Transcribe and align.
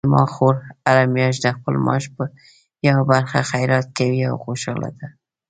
زما 0.07 0.25
خور 0.33 0.55
هره 0.87 1.03
میاشت 1.15 1.41
د 1.43 1.47
خپل 1.57 1.73
معاش 1.85 2.05
یوه 2.87 3.03
برخه 3.11 3.37
خیرات 3.51 3.87
کوي 3.97 4.21
او 4.29 4.35
خوشحاله 4.45 4.89
ده 4.97 5.07